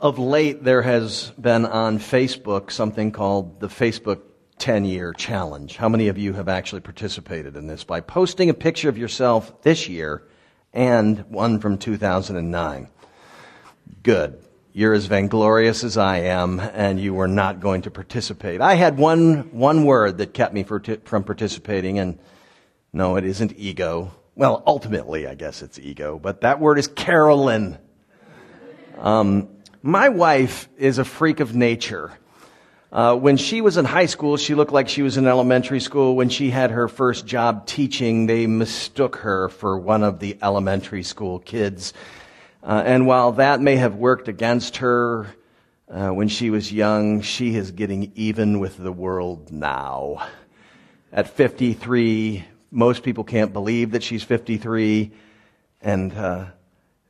[0.00, 4.22] Of late, there has been on Facebook something called the Facebook
[4.56, 5.76] 10 year challenge.
[5.76, 7.84] How many of you have actually participated in this?
[7.84, 10.22] By posting a picture of yourself this year
[10.72, 12.88] and one from 2009.
[14.02, 14.42] Good.
[14.72, 18.62] You're as vainglorious as I am, and you were not going to participate.
[18.62, 22.18] I had one, one word that kept me for, from participating, and
[22.90, 24.12] no, it isn't ego.
[24.34, 27.76] Well, ultimately, I guess it's ego, but that word is Carolyn.
[28.96, 29.48] Um,
[29.82, 32.12] my wife is a freak of nature.
[32.92, 36.16] Uh, when she was in high school, she looked like she was in elementary school.
[36.16, 41.04] When she had her first job teaching, they mistook her for one of the elementary
[41.04, 41.94] school kids.
[42.62, 45.28] Uh, and while that may have worked against her
[45.88, 50.26] uh, when she was young, she is getting even with the world now.
[51.12, 55.12] At 53, most people can't believe that she's 53.
[55.80, 56.46] And uh,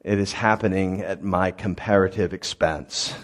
[0.03, 3.15] it is happening at my comparative expense.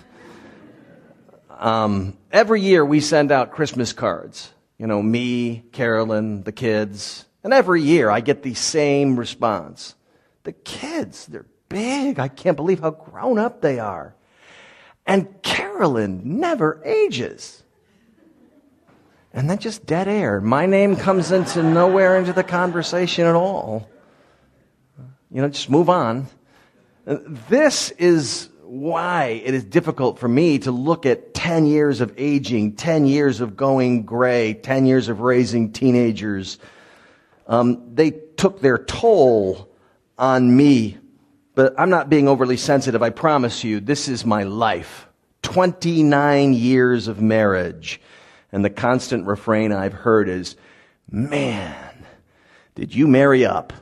[1.51, 4.53] Um, every year we send out Christmas cards.
[4.79, 7.25] You know, me, Carolyn, the kids.
[7.43, 9.95] And every year I get the same response.
[10.43, 12.19] The kids, they're big.
[12.19, 14.15] I can't believe how grown up they are.
[15.07, 17.63] And Carolyn never ages.
[19.33, 20.41] And then just dead air.
[20.41, 23.89] My name comes into nowhere into the conversation at all.
[25.31, 26.27] You know, just move on.
[27.07, 32.75] This is why it is difficult for me to look at 10 years of aging,
[32.75, 36.59] 10 years of going gray, 10 years of raising teenagers.
[37.47, 39.71] Um, they took their toll
[40.19, 40.99] on me,
[41.55, 43.03] but I'm not being overly sensitive.
[43.03, 45.07] I promise you, this is my life.
[45.43, 48.01] 29 years of marriage.
[48.51, 50.57] And the constant refrain I've heard is,
[51.09, 52.05] man,
[52.75, 53.73] did you marry up?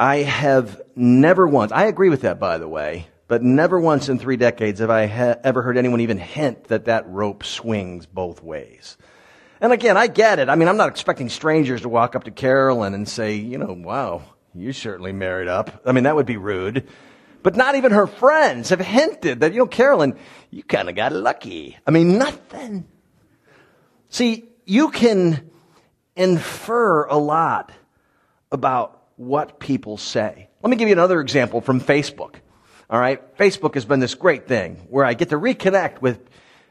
[0.00, 4.18] I have never once, I agree with that, by the way, but never once in
[4.18, 8.42] three decades have I ha- ever heard anyone even hint that that rope swings both
[8.42, 8.96] ways.
[9.60, 10.48] And again, I get it.
[10.48, 13.74] I mean, I'm not expecting strangers to walk up to Carolyn and say, you know,
[13.74, 14.22] wow,
[14.54, 15.82] you certainly married up.
[15.84, 16.88] I mean, that would be rude.
[17.42, 20.16] But not even her friends have hinted that, you know, Carolyn,
[20.50, 21.76] you kind of got lucky.
[21.86, 22.88] I mean, nothing.
[24.08, 25.50] See, you can
[26.16, 27.70] infer a lot
[28.50, 30.48] about what people say.
[30.62, 32.36] Let me give you another example from Facebook.
[32.88, 33.36] All right.
[33.36, 36.18] Facebook has been this great thing where I get to reconnect with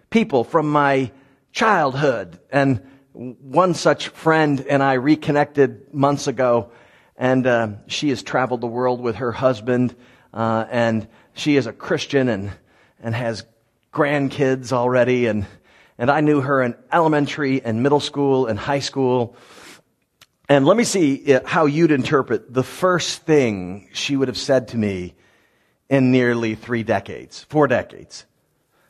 [0.09, 1.11] people from my
[1.51, 2.39] childhood.
[2.51, 2.81] And
[3.13, 6.71] one such friend and I reconnected months ago.
[7.15, 9.95] And uh, she has traveled the world with her husband.
[10.33, 12.51] Uh, and she is a Christian and,
[12.99, 13.45] and has
[13.93, 15.27] grandkids already.
[15.27, 15.45] And,
[15.99, 19.35] and I knew her in elementary and middle school and high school.
[20.49, 24.69] And let me see uh, how you'd interpret the first thing she would have said
[24.69, 25.13] to me
[25.89, 28.25] in nearly three decades, four decades.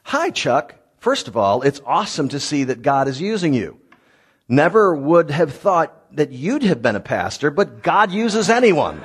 [0.04, 0.76] Hi, Chuck.
[1.00, 3.78] First of all, it's awesome to see that God is using you.
[4.48, 9.04] Never would have thought that you'd have been a pastor, but God uses anyone.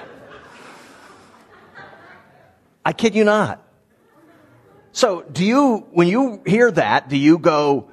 [2.85, 3.63] I kid you not.
[4.93, 7.91] So do you, when you hear that, do you go,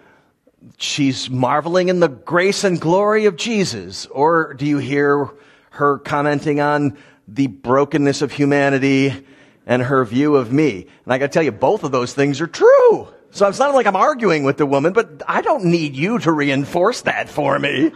[0.78, 4.06] she's marveling in the grace and glory of Jesus?
[4.08, 5.30] Or do you hear
[5.72, 9.26] her commenting on the brokenness of humanity
[9.66, 10.88] and her view of me?
[11.06, 13.08] And I gotta tell you, both of those things are true.
[13.32, 16.32] So it's not like I'm arguing with the woman, but I don't need you to
[16.32, 17.92] reinforce that for me.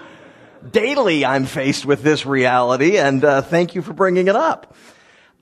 [0.71, 4.73] Daily I'm faced with this reality and uh, thank you for bringing it up.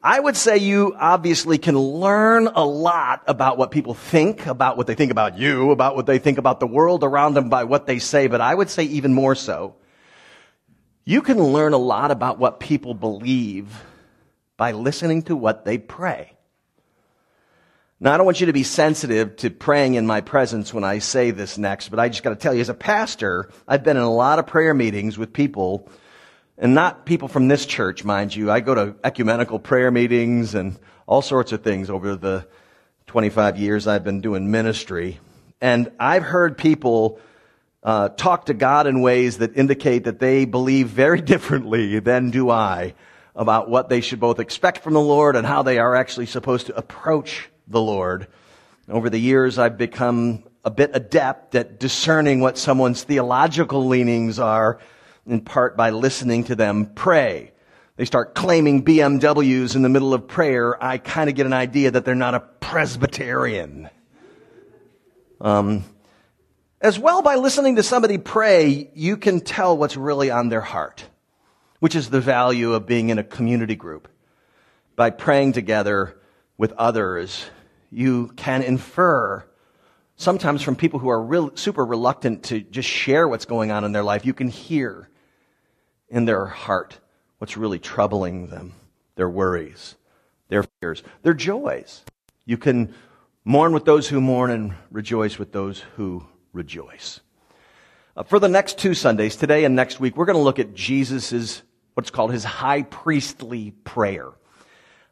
[0.06, 4.86] I would say you obviously can learn a lot about what people think, about what
[4.86, 7.88] they think about you, about what they think about the world around them by what
[7.88, 9.76] they say, but I would say even more so.
[11.06, 13.82] You can learn a lot about what people believe
[14.58, 16.34] by listening to what they pray.
[18.02, 21.00] Now, I don't want you to be sensitive to praying in my presence when I
[21.00, 23.96] say this next, but I just got to tell you, as a pastor, I've been
[23.96, 25.88] in a lot of prayer meetings with people
[26.58, 28.52] and not people from this church, mind you.
[28.52, 30.78] I go to ecumenical prayer meetings and
[31.08, 32.48] all sorts of things over the
[33.08, 35.20] 25 years I've been doing ministry.
[35.62, 37.20] And I've heard people
[37.82, 42.50] uh, talk to God in ways that indicate that they believe very differently than do
[42.50, 42.94] I
[43.36, 46.68] about what they should both expect from the Lord and how they are actually supposed
[46.68, 48.28] to approach the Lord.
[48.88, 54.80] Over the years, I've become a bit adept at discerning what someone's theological leanings are
[55.26, 57.52] in part by listening to them pray.
[57.96, 60.82] They start claiming BMWs in the middle of prayer.
[60.84, 63.90] I kind of get an idea that they're not a Presbyterian.
[65.40, 65.84] Um,
[66.82, 71.06] as well, by listening to somebody pray, you can tell what's really on their heart,
[71.80, 74.08] which is the value of being in a community group.
[74.96, 76.18] By praying together
[76.58, 77.46] with others,
[77.92, 79.46] you can infer
[80.16, 83.92] sometimes from people who are real, super reluctant to just share what's going on in
[83.92, 85.10] their life, you can hear
[86.14, 87.00] in their heart
[87.40, 88.72] what's really troubling them,
[89.16, 89.96] their worries,
[90.48, 92.06] their fears, their joys.
[92.46, 92.94] You can
[93.44, 96.24] mourn with those who mourn and rejoice with those who
[96.54, 97.20] rejoice.
[98.16, 100.76] Uh, for the next two Sundays, today and next week, we're going to look at
[100.76, 101.64] Jesus'
[101.96, 104.30] what's called his high priestly prayer.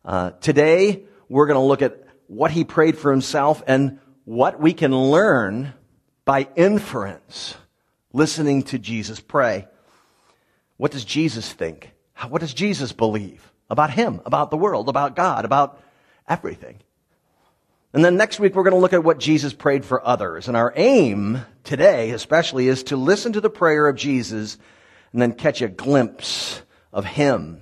[0.06, 4.74] Uh, today, we're going to look at what he prayed for himself and what we
[4.74, 5.74] can learn
[6.26, 7.56] by inference
[8.14, 9.68] listening to Jesus pray.
[10.82, 11.92] What does Jesus think?
[12.28, 15.80] What does Jesus believe about him, about the world, about God, about
[16.28, 16.80] everything?
[17.94, 20.48] And then next week, we're going to look at what Jesus prayed for others.
[20.48, 24.58] And our aim today, especially, is to listen to the prayer of Jesus
[25.14, 27.62] and then catch a glimpse of him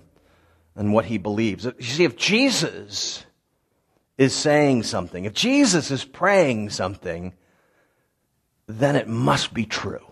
[0.74, 1.66] and what he believes.
[1.66, 3.25] You see, if Jesus
[4.18, 7.33] is saying something, if Jesus is praying something,
[8.66, 10.09] then it must be true.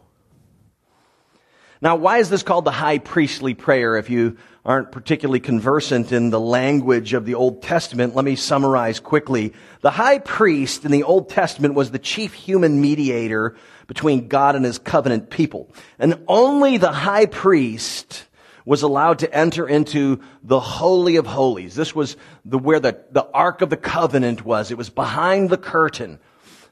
[1.82, 3.98] Now, why is this called the high priestly prayer?
[3.98, 9.00] If you aren't particularly conversant in the language of the Old Testament, let me summarize
[9.00, 9.54] quickly.
[9.82, 14.66] The high priest in the Old Testament was the chief human mediator between God and
[14.66, 15.70] his covenant people.
[16.00, 18.26] And only the high priest
[18.66, 21.76] was allowed to enter into the Holy of Holies.
[21.76, 24.72] This was the, where the, the Ark of the Covenant was.
[24.72, 26.20] It was behind the curtain.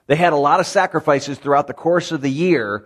[0.07, 2.85] They had a lot of sacrifices throughout the course of the year,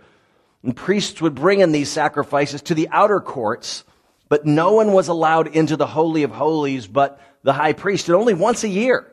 [0.62, 3.84] and priests would bring in these sacrifices to the outer courts,
[4.28, 8.16] but no one was allowed into the Holy of Holies but the high priest, and
[8.16, 9.10] only once a year.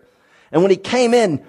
[0.52, 1.46] And when he came in,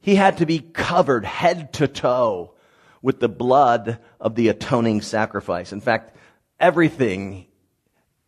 [0.00, 2.54] he had to be covered head to toe
[3.02, 5.72] with the blood of the atoning sacrifice.
[5.72, 6.16] In fact,
[6.58, 7.46] everything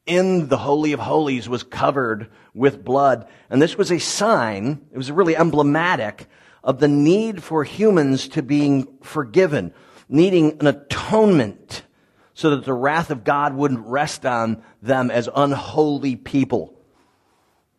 [0.07, 3.27] in the Holy of Holies was covered with blood.
[3.49, 6.27] And this was a sign, it was really emblematic
[6.63, 9.73] of the need for humans to being forgiven,
[10.15, 11.83] needing an atonement
[12.35, 16.75] so that the wrath of God wouldn't rest on them as unholy people.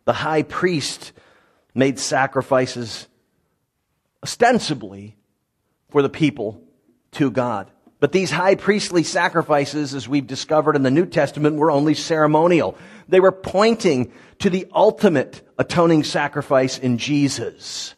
[0.04, 1.12] The high priest
[1.74, 3.08] made sacrifices
[4.22, 5.16] ostensibly
[5.90, 6.62] for the people
[7.12, 7.70] to God.
[8.00, 12.76] But these high priestly sacrifices, as we've discovered in the New Testament, were only ceremonial.
[13.08, 17.94] They were pointing to the ultimate atoning sacrifice in Jesus.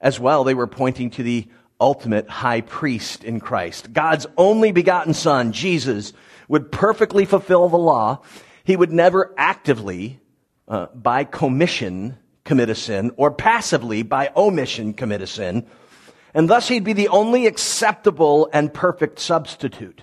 [0.00, 1.48] As well, they were pointing to the
[1.80, 3.92] ultimate high priest in Christ.
[3.92, 6.12] God's only begotten son, Jesus,
[6.48, 8.22] would perfectly fulfill the law.
[8.64, 10.20] He would never actively,
[10.68, 15.66] uh, by commission, commit a sin, or passively, by omission, commit a sin
[16.34, 20.02] and thus he'd be the only acceptable and perfect substitute.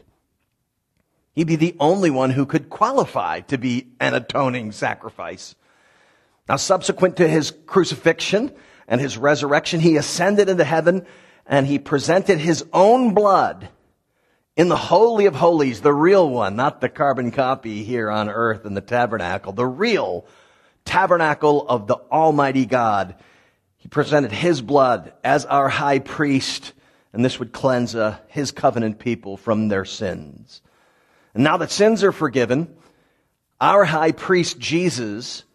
[1.34, 5.56] He'd be the only one who could qualify to be an atoning sacrifice.
[6.48, 8.54] Now, subsequent to his crucifixion
[8.88, 11.06] and his resurrection, he ascended into heaven
[11.46, 13.70] and he presented his own blood
[14.56, 18.66] in the Holy of Holies, the real one, not the carbon copy here on earth
[18.66, 20.26] in the tabernacle, the real
[20.86, 23.16] tabernacle of the Almighty God
[23.82, 26.74] he presented his blood as our high priest,
[27.14, 30.62] and this would cleanse uh, his covenant people from their sins.
[31.34, 32.76] And now that sins are forgiven,
[33.60, 35.46] our high priest Jesus,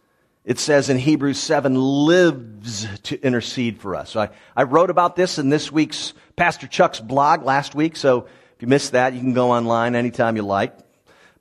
[0.46, 4.10] it says in Hebrews 7, lives to intercede for us.
[4.10, 8.26] So I, I wrote about this in this week's Pastor Chuck's blog last week, so
[8.54, 10.72] if you missed that, you can go online anytime you like.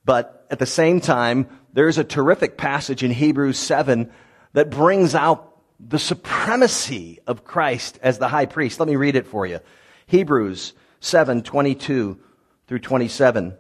[0.04, 4.12] But at the same time, there's a terrific passage in Hebrews 7
[4.54, 8.80] that brings out the supremacy of Christ as the high priest.
[8.80, 9.60] Let me read it for you.
[10.08, 12.20] Hebrews 7, 22
[12.68, 13.56] through 27.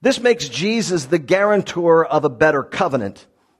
[0.00, 3.26] This makes Jesus the guarantor of a better covenant.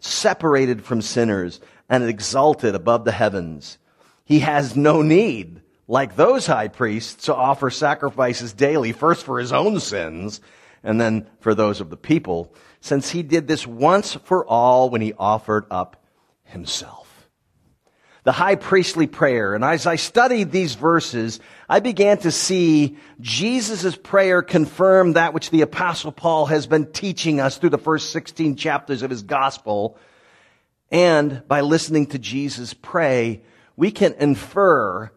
[0.00, 3.78] separated from sinners, and exalted above the heavens.
[4.24, 9.52] He has no need, like those high priests, to offer sacrifices daily, first for his
[9.52, 10.40] own sins,
[10.82, 12.52] and then for those of the people
[12.86, 16.02] since he did this once for all when he offered up
[16.44, 17.05] himself.
[18.26, 19.54] The high priestly prayer.
[19.54, 25.50] And as I studied these verses, I began to see Jesus' prayer confirm that which
[25.50, 29.96] the apostle Paul has been teaching us through the first 16 chapters of his gospel.
[30.90, 33.42] And by listening to Jesus pray,
[33.76, 35.12] we can infer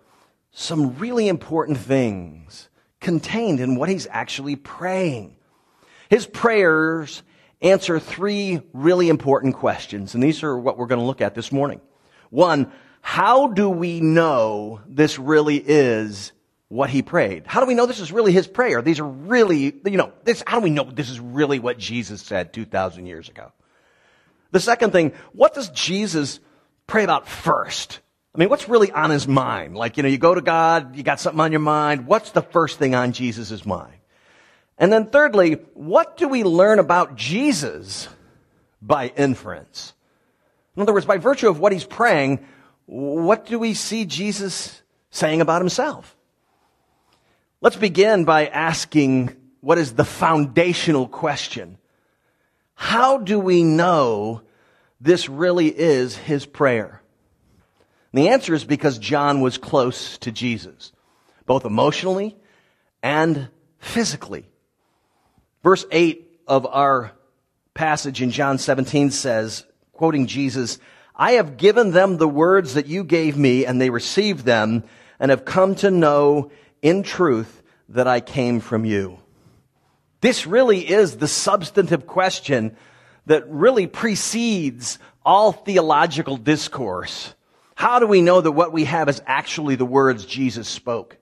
[0.51, 5.35] some really important things contained in what he's actually praying.
[6.11, 7.23] His prayers
[7.59, 11.51] answer three really important questions, and these are what we're going to look at this
[11.51, 11.81] morning.
[12.29, 12.71] One,
[13.01, 16.31] how do we know this really is
[16.67, 17.45] what he prayed?
[17.47, 18.81] How do we know this is really his prayer?
[18.81, 22.21] These are really, you know, this, how do we know this is really what Jesus
[22.21, 23.51] said 2,000 years ago?
[24.51, 26.39] The second thing, what does Jesus
[26.87, 27.99] pray about first?
[28.33, 29.75] I mean, what's really on his mind?
[29.75, 32.05] Like, you know, you go to God, you got something on your mind.
[32.05, 33.93] What's the first thing on Jesus' mind?
[34.77, 38.07] And then thirdly, what do we learn about Jesus
[38.81, 39.93] by inference?
[40.75, 42.45] In other words, by virtue of what he's praying,
[42.89, 44.81] what do we see Jesus
[45.11, 46.17] saying about himself?
[47.61, 51.77] Let's begin by asking what is the foundational question.
[52.73, 54.41] How do we know
[54.99, 57.03] this really is his prayer?
[58.11, 60.91] And the answer is because John was close to Jesus,
[61.45, 62.37] both emotionally
[63.03, 64.49] and physically.
[65.61, 67.11] Verse 8 of our
[67.75, 70.79] passage in John 17 says, quoting Jesus,
[71.19, 74.85] I have given them the words that you gave me, and they received them,
[75.19, 76.49] and have come to know
[76.81, 79.19] in truth that I came from you.
[80.21, 82.77] This really is the substantive question
[83.25, 87.35] that really precedes all theological discourse.
[87.75, 91.17] How do we know that what we have is actually the words Jesus spoke?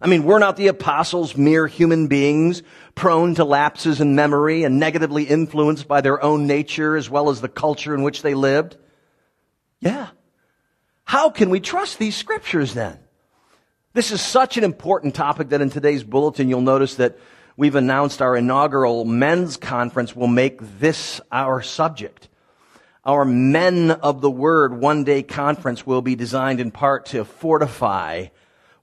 [0.00, 2.64] I mean, we're not the apostles mere human beings
[2.96, 7.40] prone to lapses in memory and negatively influenced by their own nature as well as
[7.40, 8.78] the culture in which they lived.
[9.82, 10.08] Yeah.
[11.04, 12.98] How can we trust these scriptures then?
[13.92, 17.18] This is such an important topic that in today's bulletin you'll notice that
[17.56, 22.28] we've announced our inaugural men's conference will make this our subject.
[23.04, 28.28] Our Men of the Word one day conference will be designed in part to fortify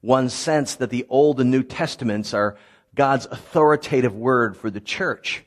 [0.01, 2.57] one sense that the Old and New Testaments are
[2.93, 5.45] God's authoritative word for the church.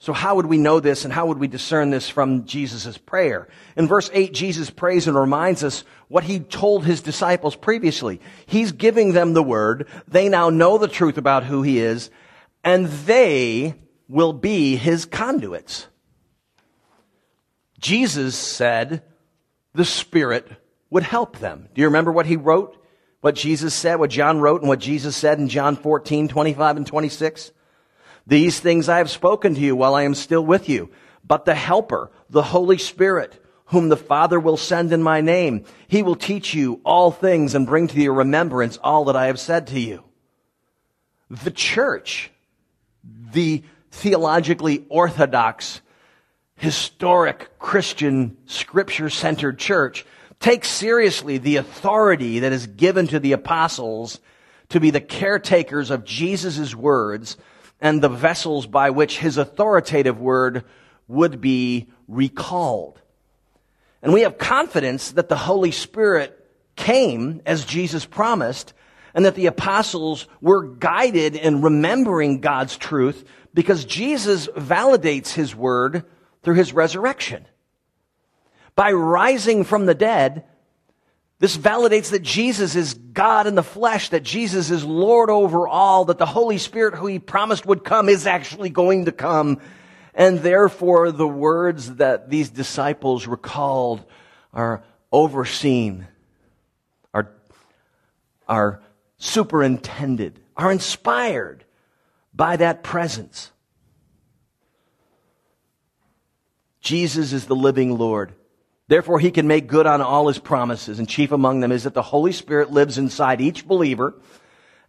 [0.00, 3.48] So how would we know this and how would we discern this from Jesus' prayer?
[3.76, 8.20] In verse 8, Jesus prays and reminds us what he told his disciples previously.
[8.46, 9.88] He's giving them the word.
[10.06, 12.10] They now know the truth about who he is
[12.62, 13.74] and they
[14.08, 15.86] will be his conduits.
[17.80, 19.02] Jesus said
[19.74, 20.48] the Spirit
[20.90, 21.68] would help them.
[21.74, 22.78] Do you remember what he wrote
[23.20, 26.86] what Jesus said, what John wrote, and what Jesus said in John 14, 25 and
[26.86, 27.52] 26?
[28.28, 30.90] These things I have spoken to you while I am still with you.
[31.26, 36.02] But the Helper, the Holy Spirit, whom the Father will send in my name, he
[36.02, 39.66] will teach you all things and bring to your remembrance all that I have said
[39.68, 40.04] to you.
[41.30, 42.30] The church,
[43.32, 45.80] the theologically orthodox,
[46.56, 50.04] historic Christian scripture centered church
[50.38, 54.20] take seriously the authority that is given to the apostles
[54.68, 57.38] to be the caretakers of Jesus' words
[57.80, 60.64] and the vessels by which his authoritative word
[61.06, 63.00] would be recalled.
[64.02, 66.34] And we have confidence that the Holy Spirit
[66.76, 68.72] came as Jesus promised
[69.14, 76.04] and that the apostles were guided in remembering God's truth because Jesus validates his word
[76.42, 77.46] through his resurrection
[78.76, 80.44] by rising from the dead,
[81.40, 86.06] this validates that Jesus is God in the flesh, that Jesus is Lord over all,
[86.06, 89.60] that the Holy Spirit who he promised would come is actually going to come.
[90.14, 94.04] And therefore the words that these disciples recalled
[94.52, 96.08] are overseen,
[97.14, 97.30] are,
[98.48, 98.82] are
[99.18, 101.64] superintended, are inspired
[102.34, 103.52] by that presence.
[106.80, 108.34] Jesus is the living Lord.
[108.88, 110.98] Therefore, he can make good on all his promises.
[110.98, 114.14] And chief among them is that the Holy Spirit lives inside each believer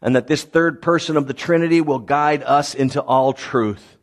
[0.01, 3.97] and that this third person of the Trinity will guide us into all truth.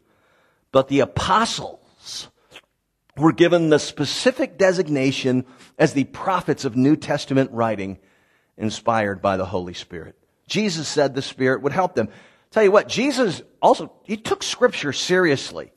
[0.70, 2.28] But the apostles
[3.16, 5.46] were given the specific designation
[5.78, 7.98] as the prophets of New Testament writing
[8.58, 10.16] inspired by the Holy Spirit.
[10.46, 12.10] Jesus said the Spirit would help them.
[12.50, 15.72] Tell you what, Jesus also, he took scripture seriously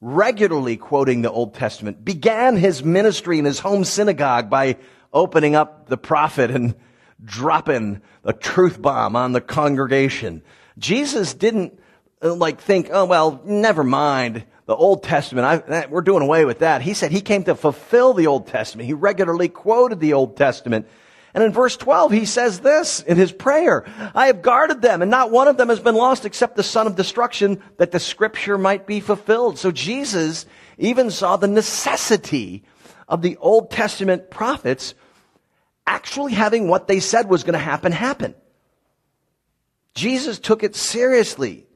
[0.00, 4.76] regularly quoting the Old Testament, began his ministry in his home synagogue by
[5.12, 6.74] opening up the prophet and
[7.24, 10.42] dropping a truth bomb on the congregation.
[10.78, 11.78] Jesus didn't
[12.22, 15.66] uh, like think, oh, well, never mind the Old Testament.
[15.68, 16.82] I, we're doing away with that.
[16.82, 18.86] He said he came to fulfill the Old Testament.
[18.86, 20.86] He regularly quoted the Old Testament.
[21.36, 25.10] And in verse 12, he says this in his prayer, I have guarded them and
[25.10, 28.56] not one of them has been lost except the son of destruction that the scripture
[28.56, 29.58] might be fulfilled.
[29.58, 30.46] So Jesus
[30.78, 32.64] even saw the necessity
[33.06, 34.94] of the Old Testament prophets
[35.86, 38.34] actually having what they said was going to happen happen.
[39.94, 41.66] Jesus took it seriously.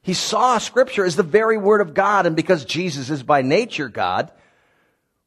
[0.00, 3.88] He saw scripture as the very word of God, and because Jesus is by nature
[3.88, 4.30] God,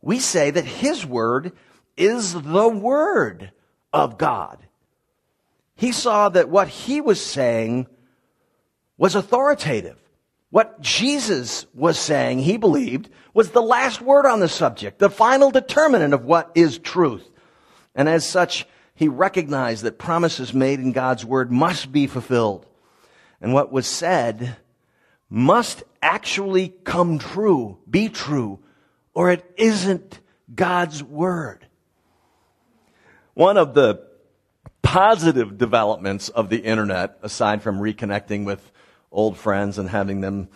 [0.01, 1.51] we say that his word
[1.97, 3.51] is the word
[3.93, 4.59] of God.
[5.75, 7.87] He saw that what he was saying
[8.97, 9.97] was authoritative.
[10.51, 15.49] What Jesus was saying, he believed, was the last word on the subject, the final
[15.49, 17.27] determinant of what is truth.
[17.95, 22.65] And as such, he recognized that promises made in God's word must be fulfilled.
[23.39, 24.57] And what was said
[25.29, 28.59] must actually come true, be true,
[29.13, 30.19] or it isn't
[30.53, 31.65] God's word.
[33.33, 34.01] One of the
[34.81, 38.71] positive developments of the internet, aside from reconnecting with
[39.09, 40.49] old friends and having them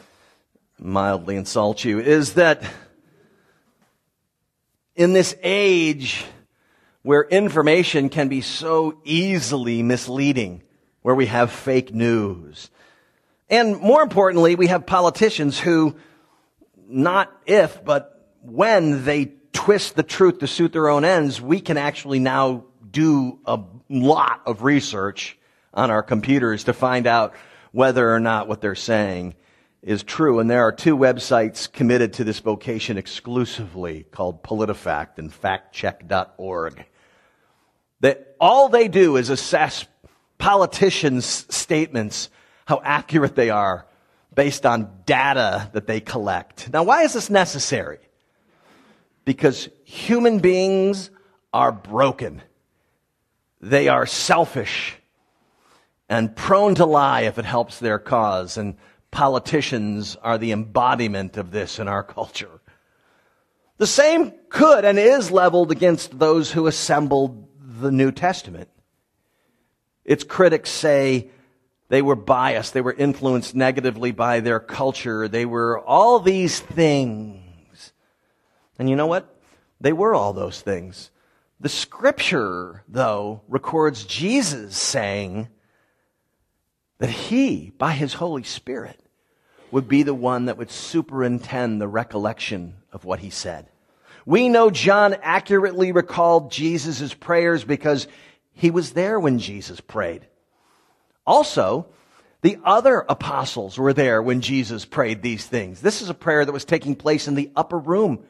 [0.77, 2.61] mildly insult you, is that
[4.95, 6.25] in this age
[7.01, 10.61] where information can be so easily misleading,
[11.01, 12.69] where we have fake news,
[13.49, 15.95] and more importantly, we have politicians who,
[16.89, 19.25] not if, but when they
[19.65, 24.39] twist the truth to suit their own ends, we can actually now do a lot
[24.45, 25.39] of research
[25.73, 27.33] on our computers to find out
[27.71, 29.33] whether or not what they're saying
[29.81, 30.37] is true.
[30.37, 36.85] And there are two websites committed to this vocation exclusively called PolitiFact and factcheck.org.
[38.01, 39.87] That all they do is assess
[40.37, 42.29] politicians' statements,
[42.65, 43.87] how accurate they are
[44.35, 46.71] based on data that they collect.
[46.71, 48.04] Now, why is this necessary?
[49.25, 51.09] Because human beings
[51.53, 52.41] are broken.
[53.59, 54.95] They are selfish
[56.07, 58.57] and prone to lie if it helps their cause.
[58.57, 58.75] And
[59.11, 62.61] politicians are the embodiment of this in our culture.
[63.77, 68.69] The same could and is leveled against those who assembled the New Testament.
[70.05, 71.29] Its critics say
[71.89, 77.44] they were biased, they were influenced negatively by their culture, they were all these things.
[78.77, 79.33] And you know what?
[79.79, 81.11] They were all those things.
[81.59, 85.47] The scripture, though, records Jesus saying
[86.99, 88.99] that he, by his Holy Spirit,
[89.71, 93.67] would be the one that would superintend the recollection of what he said.
[94.25, 98.07] We know John accurately recalled Jesus' prayers because
[98.53, 100.25] he was there when Jesus prayed.
[101.25, 101.87] Also,
[102.41, 105.81] the other apostles were there when Jesus prayed these things.
[105.81, 108.23] This is a prayer that was taking place in the upper room.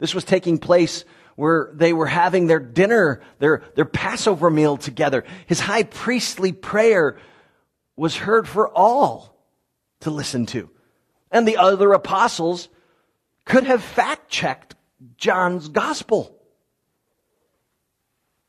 [0.00, 1.04] This was taking place
[1.36, 5.24] where they were having their dinner, their, their Passover meal together.
[5.46, 7.18] His high priestly prayer
[7.96, 9.36] was heard for all
[10.00, 10.68] to listen to.
[11.30, 12.68] And the other apostles
[13.44, 14.74] could have fact checked
[15.16, 16.36] John's gospel.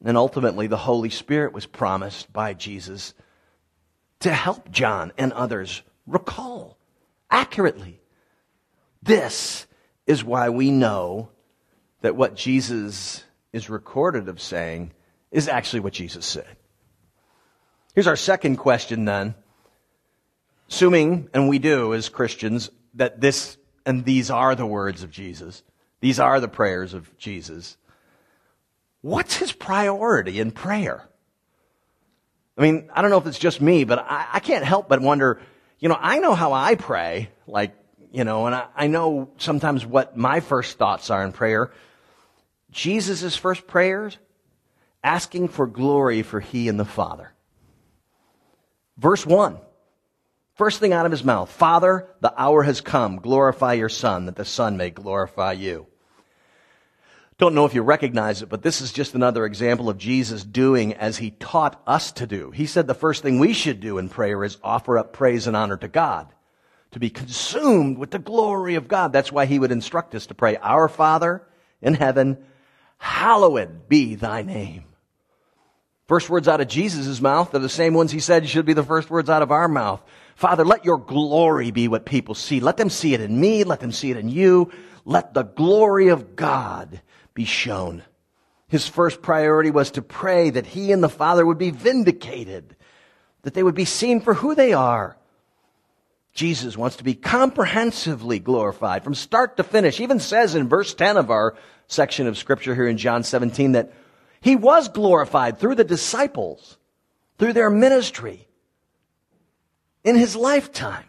[0.03, 3.13] And ultimately, the Holy Spirit was promised by Jesus
[4.21, 6.77] to help John and others recall
[7.29, 8.01] accurately.
[9.03, 9.67] This
[10.07, 11.30] is why we know
[12.01, 14.91] that what Jesus is recorded of saying
[15.31, 16.57] is actually what Jesus said.
[17.93, 19.35] Here's our second question then.
[20.69, 25.63] Assuming, and we do as Christians, that this and these are the words of Jesus,
[25.99, 27.77] these are the prayers of Jesus,
[29.01, 31.07] what's his priority in prayer?
[32.57, 35.01] I mean, I don't know if it's just me, but I, I can't help but
[35.01, 35.41] wonder,
[35.79, 37.75] you know, I know how I pray, like,
[38.11, 41.71] you know, and I, I know sometimes what my first thoughts are in prayer.
[42.71, 44.17] Jesus' first prayers,
[45.03, 47.33] asking for glory for he and the Father.
[48.97, 49.57] Verse 1.
[50.55, 53.17] First thing out of his mouth, Father, the hour has come.
[53.17, 55.87] Glorify your Son, that the Son may glorify you.
[57.37, 60.93] Don't know if you recognize it, but this is just another example of Jesus doing
[60.93, 62.51] as he taught us to do.
[62.51, 65.57] He said the first thing we should do in prayer is offer up praise and
[65.57, 66.31] honor to God,
[66.91, 69.11] to be consumed with the glory of God.
[69.11, 71.41] That's why he would instruct us to pray, Our Father
[71.81, 72.37] in heaven,
[73.01, 74.83] hallowed be thy name.
[76.07, 78.83] First words out of Jesus' mouth are the same ones he said should be the
[78.83, 80.03] first words out of our mouth.
[80.35, 82.59] Father, let your glory be what people see.
[82.59, 83.63] Let them see it in me.
[83.63, 84.71] Let them see it in you.
[85.03, 87.01] Let the glory of God
[87.33, 88.03] be shown.
[88.67, 92.75] His first priority was to pray that he and the Father would be vindicated,
[93.41, 95.17] that they would be seen for who they are.
[96.33, 99.97] Jesus wants to be comprehensively glorified from start to finish.
[99.97, 101.55] He even says in verse 10 of our
[101.87, 103.93] section of scripture here in John 17 that
[104.39, 106.77] he was glorified through the disciples,
[107.37, 108.47] through their ministry,
[110.03, 111.05] in his lifetime.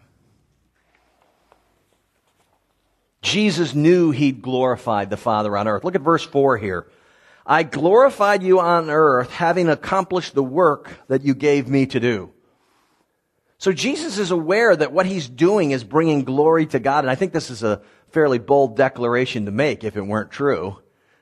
[3.22, 5.85] Jesus knew he'd glorified the Father on earth.
[5.85, 6.88] Look at verse 4 here.
[7.46, 12.32] I glorified you on earth, having accomplished the work that you gave me to do.
[13.62, 17.05] So Jesus is aware that what he's doing is bringing glory to God.
[17.05, 20.79] And I think this is a fairly bold declaration to make if it weren't true.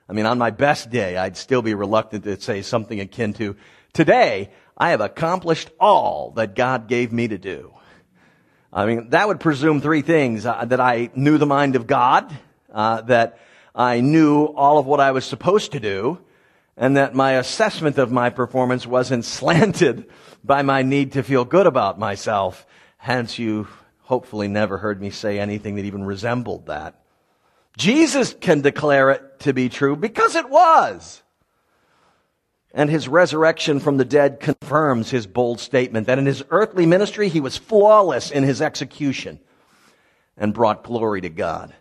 [0.09, 3.57] I mean, on my best day, I'd still be reluctant to say something akin to,
[3.93, 7.75] today, I have accomplished all that God gave me to do.
[8.73, 10.47] I mean, that would presume three things.
[10.47, 12.35] Uh, that I knew the mind of God,
[12.73, 13.39] uh, that
[13.75, 16.19] I knew all of what I was supposed to do,
[16.75, 20.09] and that my assessment of my performance wasn't slanted
[20.45, 22.67] by my need to feel good about myself.
[22.97, 23.69] Hence, you
[24.03, 27.01] hopefully never heard me say anything that even resembled that.
[27.77, 31.23] Jesus can declare it to be true because it was.
[32.73, 37.29] And his resurrection from the dead confirms his bold statement that in his earthly ministry
[37.29, 39.41] he was flawless in his execution
[40.37, 41.75] and brought glory to God.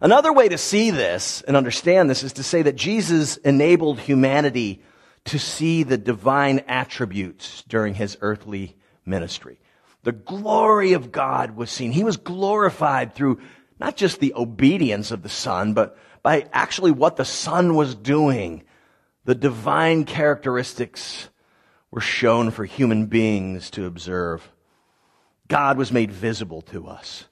[0.00, 4.82] Another way to see this and understand this is to say that Jesus enabled humanity
[5.26, 9.58] to see the divine attributes during his earthly ministry.
[10.02, 11.92] The glory of God was seen.
[11.92, 13.40] He was glorified through
[13.80, 18.64] not just the obedience of the Son, but by actually what the Son was doing.
[19.24, 21.30] The divine characteristics
[21.90, 24.50] were shown for human beings to observe.
[25.48, 27.24] God was made visible to us.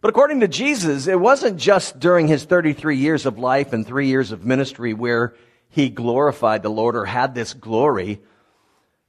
[0.00, 4.08] But according to Jesus, it wasn't just during his 33 years of life and three
[4.08, 5.34] years of ministry where
[5.74, 8.22] he glorified the Lord or had this glory.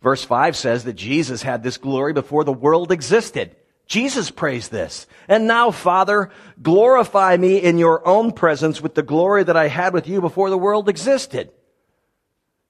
[0.02, 3.56] Verse 5 says that Jesus had this glory before the world existed.
[3.86, 5.06] Jesus praised this.
[5.28, 9.94] And now, Father, glorify me in your own presence with the glory that I had
[9.94, 11.52] with you before the world existed.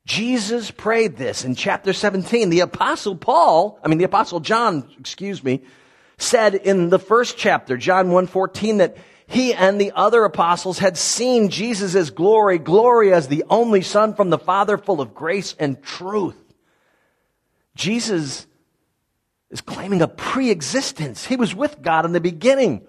[0.06, 2.50] Jesus prayed this in chapter 17.
[2.50, 5.62] The apostle Paul, I mean, the apostle John, excuse me,
[6.18, 11.50] said in the first chapter, John 1:14 that he and the other apostles had seen
[11.50, 16.36] Jesus' glory, glory as the only Son from the Father, full of grace and truth.
[17.76, 18.46] Jesus
[19.50, 21.26] is claiming a pre existence.
[21.26, 22.86] He was with God in the beginning.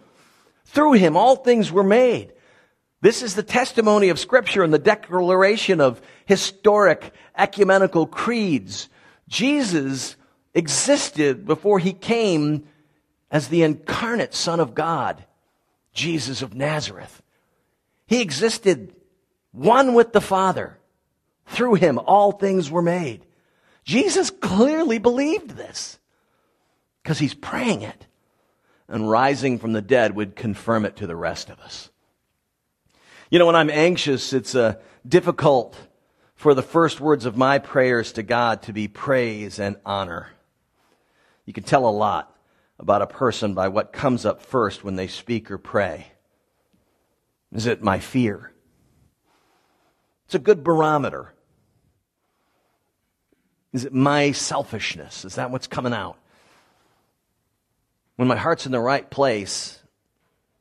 [0.67, 2.33] Through him, all things were made.
[3.01, 8.89] This is the testimony of Scripture and the declaration of historic ecumenical creeds.
[9.29, 10.17] Jesus
[10.55, 12.67] existed before he came
[13.31, 15.25] as the incarnate Son of God.
[15.97, 17.23] Jesus of Nazareth.
[18.07, 18.95] He existed
[19.51, 20.79] one with the Father.
[21.47, 23.25] Through him, all things were made.
[23.85, 25.99] Jesus clearly believed this
[27.03, 28.07] because he's praying it.
[28.89, 31.91] And rising from the dead would confirm it to the rest of us.
[33.31, 34.75] You know, when I'm anxious, it's uh,
[35.09, 35.77] difficult
[36.37, 40.29] for the first words of my prayers to God to be praise and honor.
[41.47, 42.36] You can tell a lot
[42.79, 46.09] about a person by what comes up first when they speak or pray.
[47.53, 48.53] Is it my fear?
[50.27, 51.33] It's a good barometer.
[53.73, 55.25] Is it my selfishness?
[55.25, 56.19] Is that what's coming out?
[58.17, 59.79] When my heart's in the right place,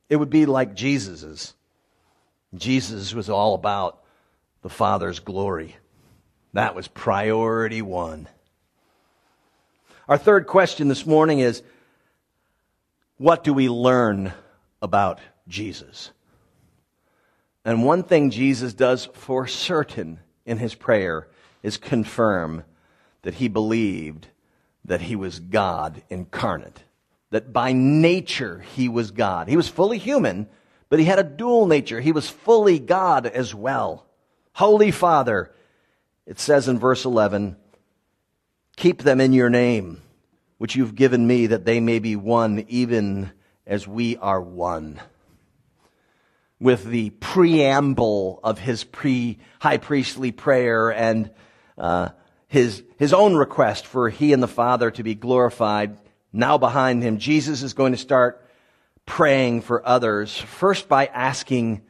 [0.08, 1.54] it would be like Jesus's.
[2.54, 4.02] Jesus was all about
[4.62, 5.76] the Father's glory.
[6.52, 8.28] That was priority one.
[10.08, 11.62] Our third question this morning is
[13.18, 14.32] what do we learn
[14.82, 16.10] about Jesus?
[17.64, 21.28] And one thing Jesus does for certain in his prayer
[21.62, 22.64] is confirm
[23.22, 24.28] that he believed
[24.84, 26.84] that he was God incarnate.
[27.30, 29.48] That by nature he was God.
[29.48, 30.48] He was fully human,
[30.88, 32.00] but he had a dual nature.
[32.00, 34.06] He was fully God as well.
[34.52, 35.50] Holy Father,
[36.24, 37.56] it says in verse 11,
[38.76, 40.02] keep them in your name
[40.58, 43.30] which you've given me, that they may be one, even
[43.66, 45.00] as we are one.
[46.58, 51.30] With the preamble of his pre high priestly prayer and
[51.76, 52.10] uh,
[52.48, 55.98] his his own request for he and the Father to be glorified.
[56.32, 58.42] Now behind him, Jesus is going to start
[59.04, 60.36] praying for others.
[60.36, 61.82] First by asking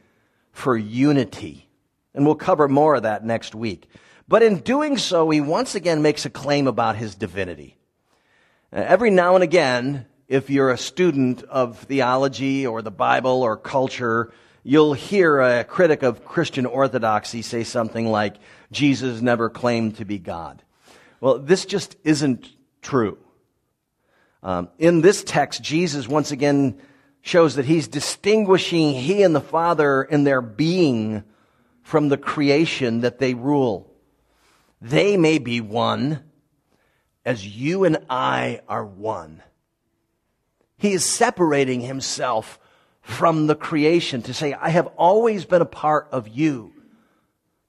[0.51, 1.69] for unity,
[2.13, 3.87] and we'll cover more of that next week.
[4.27, 7.77] But in doing so, he once again makes a claim about his divinity.
[8.73, 13.55] Uh, every now and again, if you're a student of theology or the Bible or
[13.55, 18.35] culture, you'll hear a critic of Christian orthodoxy say something like,
[18.69, 20.61] Jesus never claimed to be God.
[21.21, 22.49] Well, this just isn't
[22.81, 23.17] true.
[24.43, 26.81] Um, in this text, Jesus once again
[27.21, 31.23] shows that he's distinguishing he and the Father in their being
[31.83, 33.93] from the creation that they rule.
[34.81, 36.23] They may be one,
[37.27, 39.43] as you and I are one.
[40.77, 42.57] He is separating himself
[43.01, 46.71] from the creation to say, I have always been a part of you,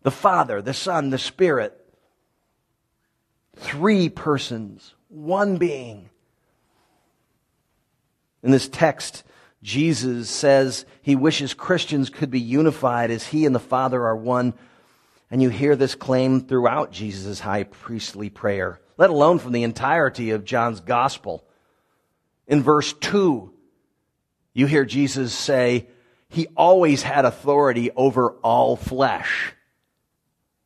[0.03, 1.75] the Father, the Son, the Spirit.
[3.57, 6.09] Three persons, one being.
[8.45, 9.25] In this text,
[9.61, 14.55] Jesus says he wishes Christians could be unified as he and the Father are one.
[15.33, 20.33] And you hear this claim throughout Jesus' high priestly prayer, let alone from the entirety
[20.33, 21.45] of John's gospel.
[22.47, 23.51] In verse 2,
[24.53, 25.87] you hear Jesus say,
[26.29, 29.55] He always had authority over all flesh.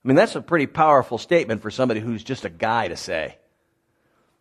[0.04, 3.36] I mean, that's a pretty powerful statement for somebody who's just a guy to say.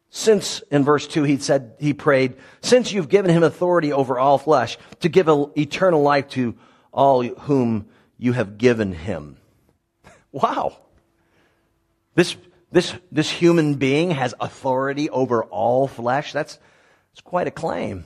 [0.10, 4.38] Since, in verse 2, he said, he prayed, since you've given him authority over all
[4.38, 6.56] flesh to give eternal life to
[6.92, 9.38] all whom you have given him.
[10.34, 10.78] Wow.
[12.16, 12.38] This,
[12.72, 16.32] this, this human being has authority over all flesh.
[16.32, 16.58] That's,
[17.12, 18.06] that's quite a claim.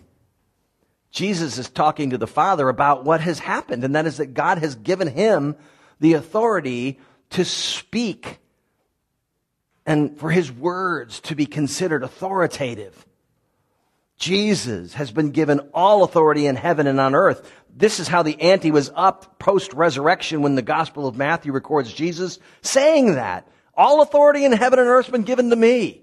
[1.11, 4.57] Jesus is talking to the Father about what has happened, and that is that God
[4.57, 5.55] has given him
[5.99, 6.99] the authority
[7.31, 8.39] to speak
[9.85, 13.05] and for his words to be considered authoritative.
[14.17, 17.51] Jesus has been given all authority in heaven and on earth.
[17.73, 21.93] This is how the ante was up post resurrection when the Gospel of Matthew records
[21.93, 23.47] Jesus saying that.
[23.77, 26.01] All authority in heaven and earth has been given to me.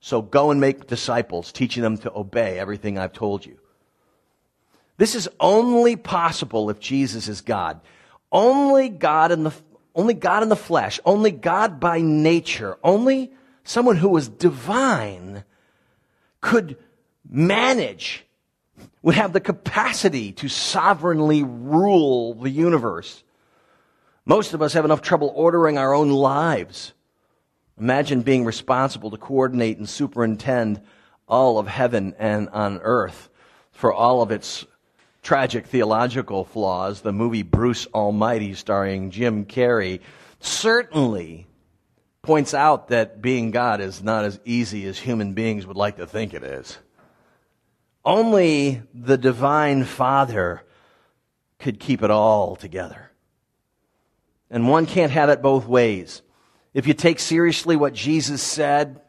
[0.00, 3.58] So go and make disciples, teaching them to obey everything I've told you.
[4.98, 7.80] This is only possible if Jesus is God.
[8.32, 9.52] Only God in the
[9.94, 13.32] only God in the flesh, only God by nature, only
[13.64, 15.42] someone who was divine
[16.42, 16.76] could
[17.28, 18.24] manage,
[19.00, 23.24] would have the capacity to sovereignly rule the universe.
[24.28, 26.92] Most of us have enough trouble ordering our own lives.
[27.78, 30.80] Imagine being responsible to coordinate and superintend
[31.28, 33.28] all of heaven and on earth
[33.70, 34.66] for all of its
[35.22, 40.00] tragic theological flaws, the movie Bruce Almighty, starring Jim Carrey,
[40.40, 41.46] certainly
[42.22, 46.06] points out that being God is not as easy as human beings would like to
[46.06, 46.78] think it is.
[48.04, 50.62] Only the divine Father
[51.60, 53.12] could keep it all together.
[54.50, 56.22] And one can't have it both ways.
[56.72, 59.00] If you take seriously what Jesus said,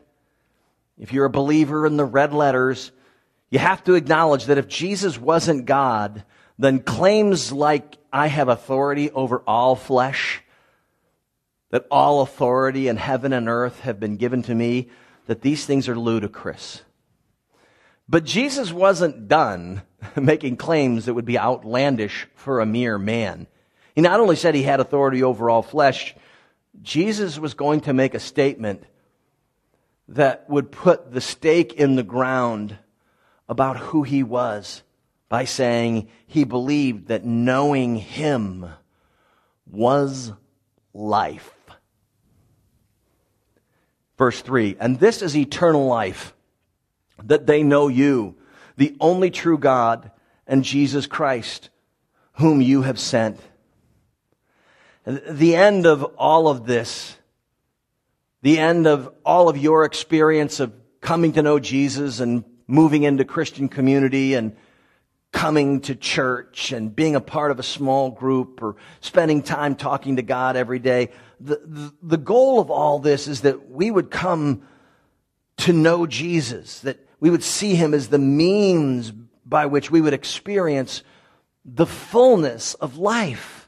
[0.97, 2.91] if you're a believer in the red letters,
[3.50, 6.23] you have to acknowledge that if Jesus wasn't God,
[6.58, 10.41] then claims like, I have authority over all flesh,
[11.69, 14.89] that all authority in heaven and earth have been given to me,
[15.28, 16.82] that these things are ludicrous.
[18.10, 19.84] But Jesus wasn't done
[20.15, 23.47] making claims that would be outlandish for a mere man.
[23.97, 26.15] He not only said he had authority over all flesh,
[26.83, 28.83] Jesus was going to make a statement
[30.10, 32.77] that would put the stake in the ground
[33.49, 34.83] about who he was
[35.29, 38.67] by saying he believed that knowing him
[39.65, 40.31] was
[40.93, 41.55] life.
[44.15, 46.36] Verse 3 And this is eternal life,
[47.23, 48.36] that they know you,
[48.75, 50.12] the only true God,
[50.45, 51.71] and Jesus Christ,
[52.33, 53.39] whom you have sent.
[55.07, 57.15] The end of all of this,
[58.41, 63.23] the end of all of your experience of coming to know Jesus and moving into
[63.23, 64.55] Christian community and
[65.31, 70.17] coming to church and being a part of a small group or spending time talking
[70.17, 71.09] to God every day.
[71.39, 74.63] The, the, the, goal of all this is that we would come
[75.57, 79.11] to know Jesus, that we would see him as the means
[79.45, 81.03] by which we would experience
[81.63, 83.66] the fullness of life,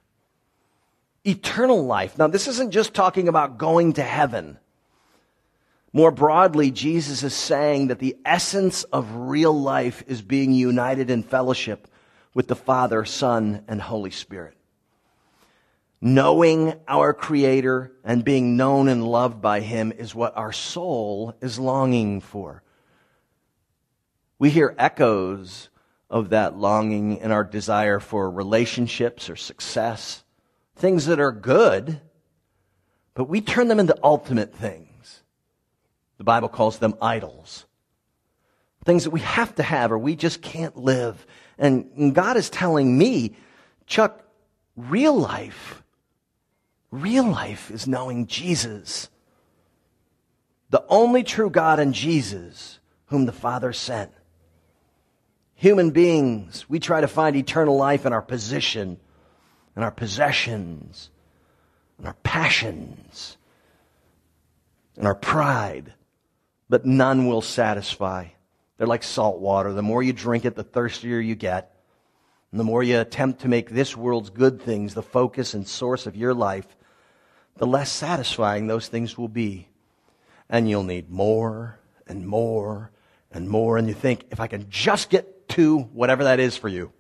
[1.30, 2.18] eternal life.
[2.18, 4.60] Now, this isn't just talking about going to heaven.
[5.94, 11.24] More broadly, Jesus is saying that the essence of real life is being united in
[11.24, 11.88] fellowship
[12.34, 14.56] with the Father, Son, and Holy Spirit.
[16.02, 21.60] Knowing our Creator and being known and loved by Him is what our soul is
[21.60, 22.64] longing for.
[24.38, 25.70] We hear echoes
[26.10, 30.24] of that longing in our desire for relationships or success,
[30.80, 32.02] things that are good,
[33.14, 35.22] but we turn them into ultimate things.
[36.18, 37.66] The Bible calls them idols.
[38.86, 41.28] Things that we have to have or we just can't live.
[41.58, 43.36] And God is telling me,
[43.86, 44.24] Chuck,
[44.76, 45.84] real life,
[46.92, 49.10] real life is knowing Jesus.
[50.70, 54.12] The only true God and Jesus whom the Father sent.
[55.56, 58.98] Human beings, we try to find eternal life in our position,
[59.76, 61.10] in our possessions,
[61.98, 63.38] and our passions,
[64.98, 65.94] and our pride
[66.70, 68.28] but none will satisfy.
[68.78, 69.74] They're like salt water.
[69.74, 71.76] The more you drink it, the thirstier you get.
[72.52, 76.06] And the more you attempt to make this world's good things the focus and source
[76.06, 76.68] of your life,
[77.58, 79.68] the less satisfying those things will be.
[80.50, 82.92] And you'll need more and more
[83.32, 83.78] and more.
[83.78, 86.92] And you think, if I can just get to whatever that is for you,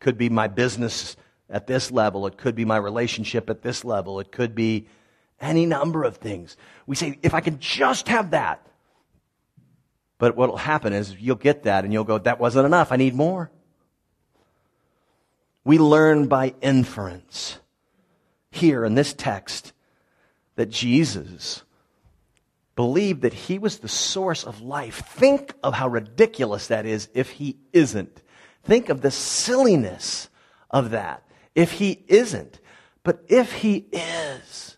[0.00, 1.16] could be my business
[1.50, 4.86] at this level, it could be my relationship at this level, it could be
[5.40, 6.56] any number of things.
[6.86, 8.66] We say, if I can just have that.
[10.18, 12.90] But what will happen is you'll get that and you'll go, that wasn't enough.
[12.90, 13.50] I need more.
[15.64, 17.58] We learn by inference
[18.50, 19.72] here in this text
[20.56, 21.62] that Jesus
[22.74, 25.02] believed that he was the source of life.
[25.06, 28.22] Think of how ridiculous that is if he isn't.
[28.64, 30.28] Think of the silliness
[30.70, 31.22] of that
[31.58, 32.60] if he isn't.
[33.02, 34.76] But if he is,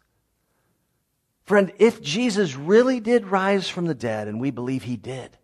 [1.45, 5.37] friend, if Jesus really did rise from the dead, and we believe he did,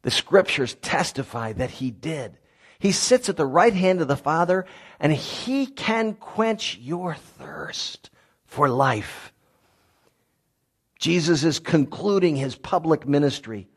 [0.00, 2.38] the scriptures testify that he did.
[2.78, 4.64] He sits at the right hand of the Father,
[4.98, 8.08] and he can quench your thirst
[8.46, 9.34] for life.
[10.98, 13.68] Jesus is concluding his public ministry.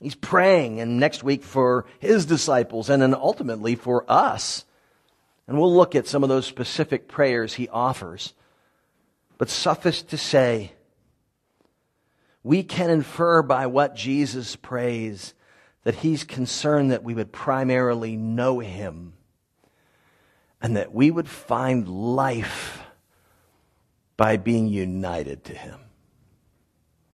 [0.00, 4.64] He's praying, and next week for his disciples, and then ultimately for us.
[5.46, 8.34] And we'll look at some of those specific prayers he offers.
[9.38, 10.72] But suffice to say,
[12.42, 15.34] we can infer by what Jesus prays
[15.84, 19.14] that he's concerned that we would primarily know him
[20.60, 22.82] and that we would find life
[24.16, 25.81] by being united to him.